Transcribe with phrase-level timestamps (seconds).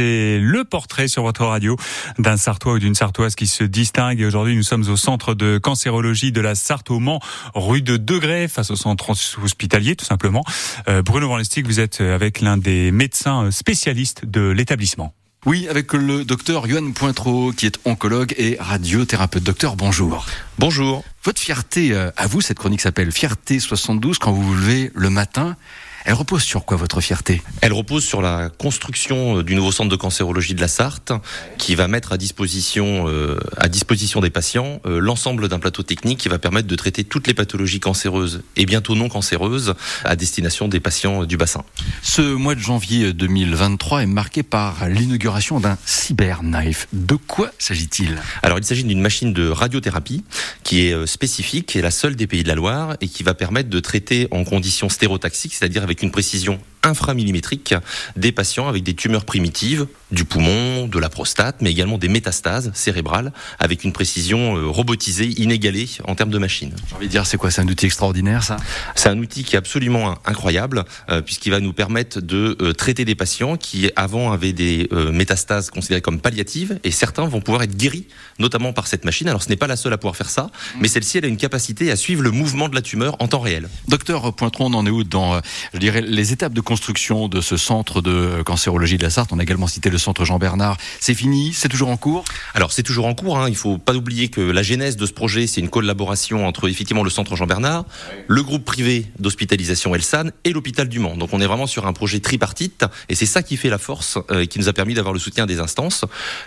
[0.00, 1.76] c'est le portrait sur votre radio
[2.18, 4.18] d'un Sartois ou d'une Sartoise qui se distingue.
[4.18, 7.20] Et aujourd'hui, nous sommes au centre de cancérologie de la Sarthe au Mans,
[7.54, 10.42] rue de Degré, face au centre hospitalier, tout simplement.
[10.88, 15.12] Euh, Bruno Van vous êtes avec l'un des médecins spécialistes de l'établissement.
[15.44, 19.42] Oui, avec le docteur Yoann Pointreau, qui est oncologue et radiothérapeute.
[19.42, 20.24] Docteur, bonjour.
[20.58, 21.04] Bonjour.
[21.24, 25.10] Votre fierté, euh, à vous, cette chronique s'appelle Fierté 72, quand vous vous levez le
[25.10, 25.56] matin
[26.04, 27.42] elle repose sur quoi votre fierté?
[27.60, 31.12] Elle repose sur la construction euh, du nouveau centre de cancérologie de la Sarthe,
[31.58, 36.18] qui va mettre à disposition euh, à disposition des patients euh, l'ensemble d'un plateau technique
[36.18, 39.74] qui va permettre de traiter toutes les pathologies cancéreuses et bientôt non cancéreuses
[40.04, 41.64] à destination des patients du bassin.
[42.02, 46.88] Ce mois de janvier 2023 est marqué par l'inauguration d'un cyberknife.
[46.92, 48.16] De quoi s'agit-il?
[48.42, 50.24] Alors il s'agit d'une machine de radiothérapie
[50.62, 53.34] qui est spécifique, qui est la seule des pays de la Loire et qui va
[53.34, 57.74] permettre de traiter en conditions stérotaxiques, c'est-à-dire avec une précision inframillimétrique
[58.16, 62.70] des patients avec des tumeurs primitives du poumon, de la prostate, mais également des métastases
[62.74, 66.72] cérébrales avec une précision euh, robotisée, inégalée en termes de machines.
[66.88, 68.56] J'ai envie de dire, c'est quoi C'est un outil extraordinaire, ça?
[68.96, 73.04] C'est un outil qui est absolument incroyable, euh, puisqu'il va nous permettre de euh, traiter
[73.04, 77.76] des patients qui avant avaient des métastases considérées comme palliatives, et certains vont pouvoir être
[77.76, 78.06] guéris,
[78.38, 79.28] notamment par cette machine.
[79.28, 81.36] Alors ce n'est pas la seule à pouvoir faire ça, mais celle-ci, elle a une
[81.36, 83.68] capacité à suivre le mouvement de la tumeur en temps réel.
[83.88, 85.40] Docteur Pointron, on en est où dans,
[85.74, 89.40] je dirais, les étapes de construction de ce centre de cancérologie de la Sarthe On
[89.40, 90.76] a également cité le centre Jean Bernard.
[91.00, 91.52] C'est fini?
[91.52, 92.24] C'est toujours en cours?
[92.54, 93.40] Alors c'est toujours en cours.
[93.40, 93.48] Hein.
[93.48, 97.02] Il faut pas oublier que la genèse de ce projet, c'est une collaboration entre effectivement
[97.02, 97.86] le centre Jean Bernard,
[98.28, 101.16] le groupe privé d'hospitalisation Elsan et l'hôpital du Mans.
[101.16, 104.18] Donc on est vraiment sur un projet tripartite et c'est ça qui fait la force
[104.30, 106.04] euh, qui nous a permis d'avoir le soutien des instances.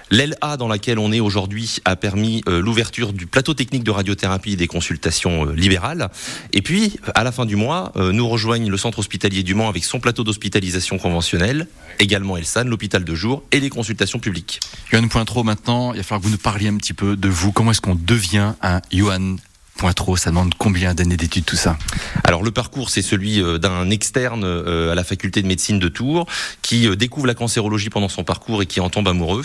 [0.09, 3.91] L'aile A dans laquelle on est aujourd'hui a permis euh, l'ouverture du plateau technique de
[3.91, 6.09] radiothérapie et des consultations euh, libérales.
[6.53, 9.83] Et puis à la fin du mois, nous rejoignent le centre hospitalier du Mans avec
[9.83, 11.67] son plateau d'hospitalisation conventionnelle,
[11.99, 14.59] également Elsan, l'hôpital de jour et les consultations publiques.
[14.91, 17.51] Johan Pointreau, maintenant, il va falloir que vous nous parliez un petit peu de vous.
[17.51, 19.37] Comment est-ce qu'on devient un Johan
[19.75, 21.77] Pointreau, ça demande combien d'années d'études tout ça?
[22.23, 25.87] Alors le parcours, c'est celui euh, d'un externe euh, à la faculté de médecine de
[25.87, 26.27] Tours
[26.61, 29.43] qui euh, découvre la cancérologie pendant son parcours et qui en tombe amoureux,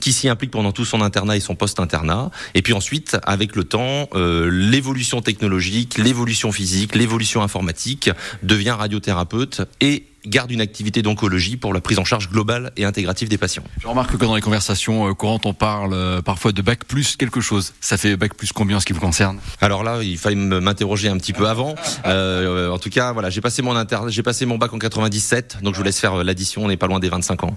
[0.00, 3.64] qui s'y implique pendant tout son internat et son post-internat, et puis ensuite, avec le
[3.64, 8.10] temps, l'évolution technologique, l'évolution physique, l'évolution informatique,
[8.42, 13.28] devient radiothérapeute et garde une activité d'oncologie pour la prise en charge globale et intégrative
[13.28, 13.64] des patients.
[13.80, 17.16] Je remarque que dans les conversations euh, courantes, on parle euh, parfois de bac plus
[17.16, 17.72] quelque chose.
[17.80, 19.38] Ça fait bac plus combien en ce qui vous concerne?
[19.60, 21.74] Alors là, il fallait m'interroger un petit peu avant.
[22.06, 23.98] Euh, en tout cas, voilà, j'ai passé mon inter...
[24.08, 26.64] j'ai passé mon bac en 97, donc je vous laisse faire l'addition.
[26.64, 27.56] On n'est pas loin des 25 ans.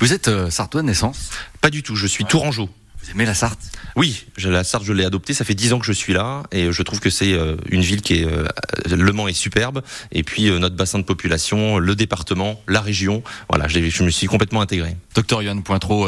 [0.00, 1.30] Vous êtes sartois de naissance?
[1.60, 1.96] Pas du tout.
[1.96, 2.68] Je suis tourangeau.
[3.10, 3.58] Vous aimez la Sarthe?
[3.96, 5.34] Oui, la Sarthe, je l'ai adoptée.
[5.34, 7.80] Ça fait dix ans que je suis là et je trouve que c'est euh, une
[7.80, 8.46] ville qui est euh,
[8.88, 9.82] le Mans est superbe.
[10.12, 13.24] Et puis euh, notre bassin de population, le département, la région.
[13.48, 14.96] Voilà, je me suis complètement intégré.
[15.16, 16.06] Docteur Yann Pointreau,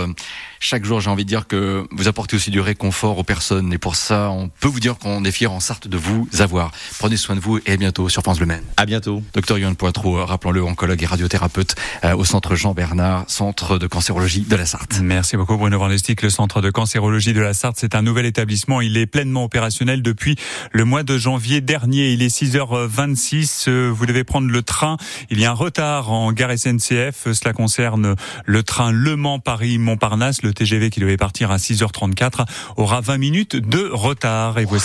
[0.62, 3.72] chaque jour, j'ai envie de dire que vous apportez aussi du réconfort aux personnes.
[3.72, 6.70] Et pour ça, on peut vous dire qu'on est fier en Sarthe de vous avoir.
[7.00, 8.62] Prenez soin de vous et à bientôt sur France Le Maine.
[8.76, 9.24] À bientôt.
[9.34, 11.74] Docteur Yann Pointreau, rappelons-le, oncologue et radiothérapeute
[12.16, 15.00] au centre Jean Bernard, centre de cancérologie de la Sarthe.
[15.02, 17.76] Merci beaucoup Bruno Van le centre de cancérologie de la Sarthe.
[17.78, 18.80] C'est un nouvel établissement.
[18.80, 20.36] Il est pleinement opérationnel depuis
[20.70, 22.12] le mois de janvier dernier.
[22.12, 23.68] Il est 6h26.
[23.88, 24.96] Vous devez prendre le train.
[25.28, 27.32] Il y a un retard en gare SNCF.
[27.32, 30.42] Cela concerne le train Le Mans-Paris-Montparnasse.
[30.52, 32.44] Le TGV qui devait partir à 6h34
[32.76, 34.58] aura 20 minutes de retard.
[34.58, 34.80] Et voici